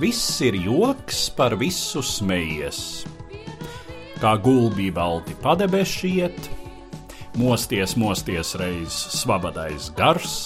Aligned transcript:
Viss 0.00 0.40
ir 0.40 0.56
joks, 0.56 1.26
par 1.36 1.52
visu 1.60 2.00
smejies. 2.00 3.04
Kā 4.22 4.32
gulbī 4.40 4.88
balti 4.96 5.34
padebešiet, 5.42 6.48
mosties, 7.36 7.92
mosties 8.00 8.54
reiz 8.56 8.96
svabadais 9.20 9.90
gars, 9.98 10.38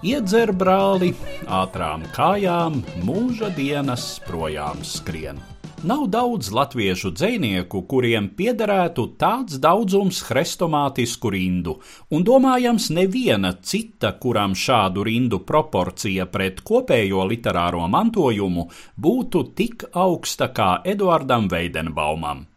iedzer 0.00 0.54
brāli, 0.56 1.12
ātrām 1.44 2.08
kājām, 2.16 2.80
mūža 3.04 3.52
dienas 3.56 4.14
projām 4.24 4.80
skrien. 4.80 5.44
Nav 5.82 6.08
daudz 6.10 6.48
latviešu 6.50 7.12
dzinieku, 7.14 7.84
kuriem 7.86 8.24
piederētu 8.34 9.04
tāds 9.14 9.60
daudzums 9.62 10.24
hrestomātisku 10.26 11.30
rindu, 11.30 11.76
un 12.10 12.26
domājams, 12.26 12.88
neviena 12.90 13.52
cita, 13.62 14.10
kuram 14.18 14.58
šādu 14.58 15.06
rindu 15.06 15.38
proporcija 15.46 16.26
pret 16.34 16.64
kopējo 16.66 17.22
literāro 17.30 17.86
mantojumu 17.86 18.66
būtu 18.98 19.46
tik 19.54 19.86
augsta 19.94 20.50
kā 20.50 20.70
Eduardam 20.82 21.46
Veidenbaumam. 21.46 22.48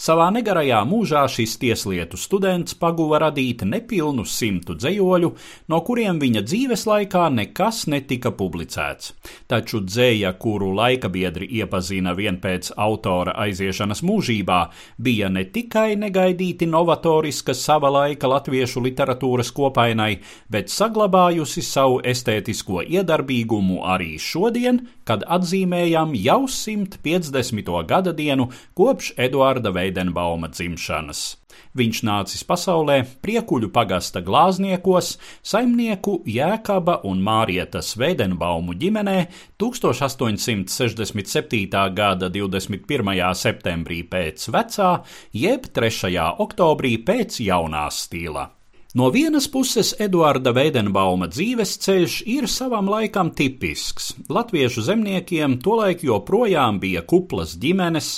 Savā 0.00 0.30
negarajā 0.34 0.80
mūžā 0.88 1.22
šis 1.30 1.54
tieslietu 1.60 2.18
students 2.18 2.74
paguva 2.78 3.20
radīt 3.22 3.62
nepilnu 3.68 4.24
simtu 4.26 4.74
dzējoļu, 4.78 5.30
no 5.70 5.80
kuriem 5.86 6.18
viņa 6.22 6.42
dzīves 6.46 6.86
laikā 6.88 7.26
nekas 7.34 7.84
netika 7.92 8.32
publicēts. 8.34 9.12
Taču 9.50 9.82
dzēja, 9.84 10.32
kuru 10.42 10.72
laikabiedri 10.78 11.46
iepazina 11.60 12.14
vien 12.18 12.40
pēc 12.42 12.72
autora 12.76 13.36
aiziešanas 13.44 14.02
mūžībā, 14.06 14.60
bija 14.98 15.28
ne 15.28 15.44
tikai 15.44 15.94
negaidīti 16.00 16.66
novatoriska 16.70 17.54
sava 17.54 17.92
laika 17.92 18.30
latviešu 18.32 18.82
literatūras 18.88 19.52
kopainai, 19.54 20.14
bet 20.50 20.72
saglabājusi 20.72 21.62
savu 21.66 22.00
estētisko 22.14 22.82
iedarbīgumu 22.88 23.82
arī 23.84 24.14
šodien, 24.18 24.82
kad 25.04 25.24
atzīmējam 25.26 26.14
jau 26.16 26.42
150. 26.48 27.70
gada 27.86 28.12
dienu 28.16 28.48
kopš 28.78 29.12
Eduarda 29.20 29.69
Veidenbauma 29.74 30.48
dzimšanas. 30.52 31.40
Viņš 31.78 32.00
nācis 32.06 32.44
pasaulē 32.46 33.02
priekuļu 33.22 33.68
pagasta 33.74 34.20
glāzniekos, 34.26 35.18
saimnieku 35.46 36.22
Jēkaba 36.26 37.00
un 37.06 37.22
Mārietas 37.22 37.96
Veidenbaumu 38.00 38.74
ģimenē 38.80 39.26
1867. 39.62 41.94
gada 41.94 42.30
21. 42.30 43.34
septembrī 43.34 44.02
pēc 44.10 44.48
vecā, 44.50 45.02
jeb 45.32 45.66
3. 45.74 46.10
oktobrī 46.42 46.98
pēc 47.06 47.40
jaunā 47.46 47.90
stila. 47.94 48.59
No 48.92 49.10
vienas 49.10 49.46
puses, 49.46 49.92
Eduarda 50.02 50.50
Veidenbauma 50.50 51.28
dzīves 51.30 51.76
ceļš 51.78 52.14
ir 52.26 52.48
savam 52.50 52.88
laikam 52.90 53.28
tipisks. 53.38 54.08
Latviešu 54.26 54.82
zemniekiem 54.82 55.60
tolaik 55.62 56.02
joprojām 56.02 56.80
bija 56.82 57.04
kuplas 57.06 57.52
ģimenes, 57.62 58.08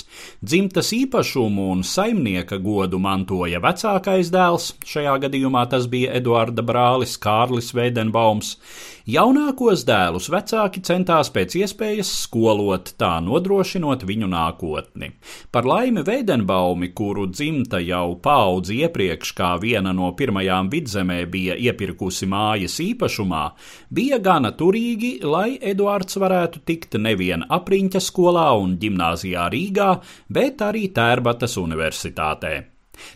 dzimtas 0.41 0.89
īpašumu 0.97 1.67
un 1.75 1.83
saimnieka 1.85 2.57
godu 2.57 2.97
mantoja 2.97 3.61
vecākais 3.61 4.33
dēls, 4.33 4.71
šajā 4.81 5.13
gadījumā 5.27 5.67
tas 5.69 5.85
bija 5.85 6.17
Eduarda 6.17 6.65
brālis 6.65 7.19
Kārlis 7.21 7.69
Veidenbaums. 7.77 8.55
Jaunākos 9.03 9.81
dēlus 9.83 10.29
vecāki 10.31 10.79
centās 10.87 11.27
pēc 11.35 11.57
iespējas 11.59 12.07
skolot, 12.21 12.93
tā 12.95 13.17
nodrošinot 13.19 14.05
viņu 14.07 14.29
nākotni. 14.31 15.09
Par 15.51 15.67
laimi 15.67 16.05
Veidenbaumi, 16.07 16.93
kuru 16.95 17.25
dzimta 17.27 17.81
jau 17.83 18.15
paudzi 18.23 18.79
iepriekš 18.87 19.35
kā 19.35 19.51
viena 19.59 19.91
no 19.91 20.13
pirmajām 20.15 20.71
vidzemē 20.71 21.19
bija 21.27 21.59
iepirkusi 21.59 22.31
mājas 22.31 22.79
īpašumā, 22.79 23.43
bija 23.91 24.23
gana 24.23 24.55
turīgi, 24.55 25.17
lai 25.27 25.57
Eduards 25.59 26.15
varētu 26.23 26.63
tikt 26.63 26.95
nevien 26.95 27.43
apriņķa 27.43 28.07
skolā 28.07 28.53
un 28.55 28.77
ģimnāzijā 28.79 29.49
Rīgā, 29.51 29.95
bet 30.31 30.63
arī 30.63 30.87
Tērbatas 30.95 31.59
universitātē. 31.59 32.72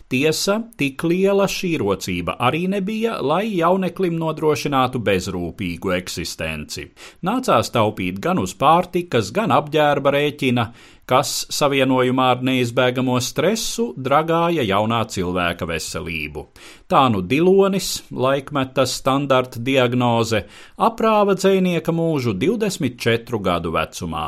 Tiesa, 0.07 0.57
tik 0.79 1.03
liela 1.03 1.45
šī 1.51 1.73
rocība 1.81 2.37
arī 2.47 2.65
nebija, 2.71 3.17
lai 3.21 3.43
jauneklim 3.57 4.15
nodrošinātu 4.19 5.01
bezrūpīgu 5.03 5.93
eksistenci. 5.97 6.85
Nācās 7.27 7.71
taupīt 7.75 8.21
gan 8.23 8.39
uz 8.39 8.55
pārtikas, 8.57 9.33
gan 9.35 9.51
apģērba 9.55 10.13
rēķina, 10.15 10.65
kas 11.07 11.33
savienojumā 11.53 12.29
ar 12.35 12.41
neizbēgamo 12.49 13.19
stresu 13.23 13.89
dragāja 14.07 14.65
jaunā 14.67 15.03
cilvēka 15.11 15.67
veselību. 15.69 16.47
Tā 16.87 17.05
nu 17.13 17.23
Dilonis, 17.23 17.91
laikmeta 18.11 18.87
standarta 18.87 19.61
diagnoze, 19.63 20.43
aprāva 20.89 21.37
dzēnieka 21.39 21.95
mūžu 21.95 22.35
24 22.35 23.43
gadu 23.43 23.75
vecumā. 23.75 24.27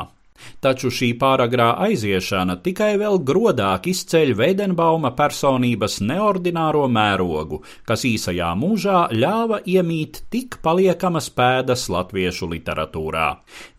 Taču 0.60 0.90
šī 0.92 1.12
pāragrā 1.20 1.70
aiziešana 1.86 2.58
tikai 2.64 2.92
vēl 3.00 3.20
grodāk 3.24 3.88
izceļ 3.90 4.34
Veidenbauma 4.36 5.12
personības 5.16 6.00
neordināro 6.04 6.86
mērogu, 6.92 7.62
kas 7.88 8.04
īsajā 8.08 8.50
mūžā 8.60 9.06
ļāva 9.16 9.62
iemīt 9.64 10.22
tik 10.32 10.58
paliekamas 10.64 11.30
pēdas 11.36 11.86
latviešu 11.92 12.50
literatūrā. 12.52 13.28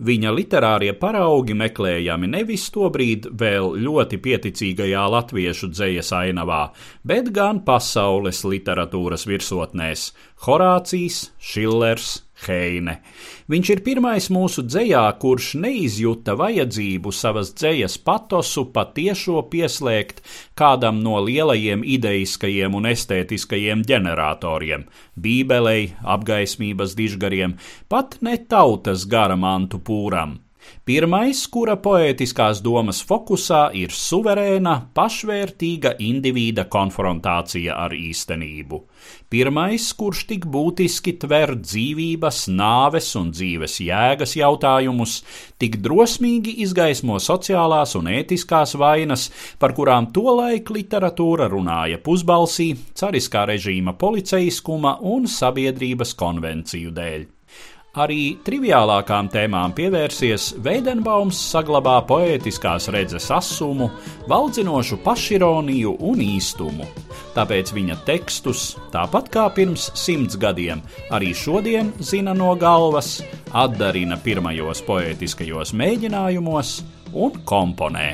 Viņa 0.02 0.34
literārie 0.38 0.94
paraugi 0.98 1.58
meklējami 1.58 2.32
nevis 2.36 2.70
tobrīd 2.74 3.30
vēl 3.38 3.76
ļoti 3.86 4.22
pieticīgajā 4.26 5.06
latviešu 5.18 5.72
dzējas 5.76 6.12
ainavā, 6.18 6.64
bet 7.06 7.30
gan 7.36 7.62
pasaules 7.68 8.44
literatūras 8.48 9.28
virsotnēs- 9.30 10.12
Horācijs, 10.46 11.30
Šillers, 11.38 12.22
Heine. 12.48 12.98
Viņš 13.52 13.72
ir 13.76 13.82
pirmais 13.86 14.30
mūsu 14.34 14.64
dzējā, 14.68 15.04
kurš 15.22 15.54
neizjuta 15.62 16.36
vajadzību 16.40 17.14
savas 17.14 17.54
dzējas 17.58 17.98
patosu 18.06 18.68
patiešo 18.74 19.44
pieslēgt 19.52 20.22
kādam 20.58 21.02
no 21.06 21.20
lielajiem 21.26 21.84
ideiskajiem 21.98 22.78
un 22.78 22.90
estētiskajiem 22.92 23.84
ģeneratoriem- 23.88 24.86
bībelei, 25.24 25.92
apgaismības 26.04 26.96
dižgariem, 26.96 27.58
pat 27.90 28.18
ne 28.22 28.38
tautas 28.38 29.06
garamantu 29.06 29.80
pūram. 29.80 30.40
Pirmais, 30.86 31.44
kura 31.54 31.76
poētiskās 31.78 32.60
domas 32.66 33.02
fokusā 33.06 33.68
ir 33.78 33.94
suverēna, 33.94 34.74
pašvērtīga 34.98 35.96
indivīda 36.02 36.66
konfrontācija 36.74 37.76
ar 37.84 37.94
īstenību. 37.94 38.80
Pirmais, 39.32 39.86
kurš 39.98 40.24
tik 40.32 40.48
būtiski 40.52 41.14
tver 41.22 41.54
dzīvības, 41.62 42.40
nāves 42.52 43.12
un 43.20 43.30
dzīves 43.32 43.78
jēgas 43.86 44.36
jautājumus, 44.40 45.20
tik 45.62 45.78
drosmīgi 45.86 46.58
izgaismo 46.66 47.20
sociālās 47.22 47.96
un 48.00 48.10
ētiskās 48.12 48.76
vainas, 48.82 49.30
par 49.62 49.76
kurām 49.78 50.10
tolaik 50.16 50.74
literatūra 50.74 51.50
runāja 51.54 52.02
pusbalsī, 52.04 52.72
cariskā 52.98 53.46
režīma 53.54 53.96
policeiskuma 54.02 54.98
un 55.14 55.30
sabiedrības 55.30 56.18
konvenciju 56.20 56.98
dēļ. 56.98 57.30
Arī 57.92 58.38
triviālākām 58.48 59.28
tēmām 59.28 59.74
pievērsies, 59.76 60.54
Veidenbaums 60.64 61.36
saglabā 61.52 61.98
poētiskās 62.08 62.88
redzes 62.96 63.28
asumu, 63.36 63.90
valdzinošu 64.32 65.02
pašironiju 65.04 65.98
un 66.00 66.24
īstumu. 66.24 66.88
Tāpēc 67.36 67.76
viņa 67.76 68.00
tekstus, 68.08 68.78
tāpat 68.96 69.28
kā 69.36 69.50
pirms 69.52 69.90
simts 70.00 70.40
gadiem, 70.40 70.80
arī 71.12 71.36
šodien 71.36 71.92
zina 72.00 72.32
no 72.32 72.56
galvas, 72.56 73.18
atdarina 73.52 74.16
pirmajos 74.24 74.88
poētiskajos 74.88 75.76
mēģinājumos 75.76 76.78
un 77.12 77.42
komponē. 77.44 78.14